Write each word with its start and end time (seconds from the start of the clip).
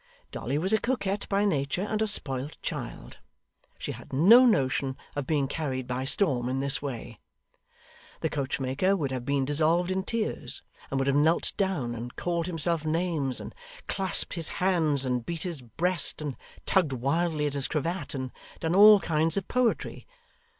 Dolly 0.31 0.57
was 0.57 0.73
a 0.73 0.79
coquette 0.81 1.29
by 1.29 1.45
nature, 1.45 1.83
and 1.83 2.01
a 2.01 2.07
spoilt 2.07 2.57
child. 2.63 3.19
She 3.77 3.91
had 3.91 4.11
no 4.11 4.47
notion 4.47 4.97
of 5.15 5.27
being 5.27 5.47
carried 5.47 5.85
by 5.85 6.05
storm 6.05 6.49
in 6.49 6.59
this 6.59 6.81
way. 6.81 7.19
The 8.21 8.29
coachmaker 8.31 8.95
would 8.97 9.11
have 9.11 9.25
been 9.25 9.45
dissolved 9.45 9.91
in 9.91 10.01
tears, 10.01 10.63
and 10.89 10.99
would 10.99 11.05
have 11.05 11.15
knelt 11.15 11.53
down, 11.55 11.93
and 11.93 12.15
called 12.15 12.47
himself 12.47 12.83
names, 12.83 13.39
and 13.39 13.53
clasped 13.87 14.33
his 14.33 14.49
hands, 14.57 15.05
and 15.05 15.23
beat 15.23 15.43
his 15.43 15.61
breast, 15.61 16.19
and 16.19 16.35
tugged 16.65 16.93
wildly 16.93 17.45
at 17.45 17.53
his 17.53 17.67
cravat, 17.67 18.15
and 18.15 18.31
done 18.59 18.73
all 18.75 18.99
kinds 19.01 19.37
of 19.37 19.47
poetry. 19.47 20.07